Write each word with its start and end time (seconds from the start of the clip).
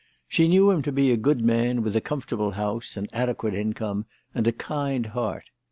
She 0.27 0.47
knew 0.47 0.71
him 0.71 0.81
to 0.81 0.91
be 0.91 1.11
a 1.11 1.15
good 1.15 1.41
man, 1.45 1.83
with 1.83 1.95
a 1.95 2.01
comfortable 2.01 2.49
house, 2.53 2.97
an 2.97 3.05
adequate 3.13 3.53
income, 3.53 4.05
and 4.33 4.47
a 4.47 4.51
kind 4.51 5.05
heart. 5.05 5.51